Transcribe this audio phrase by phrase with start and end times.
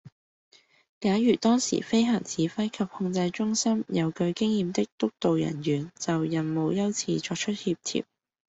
[0.99, 8.05] 假如當時飛行指揮及控制中心有具經驗的督導人員就任務優次作出協調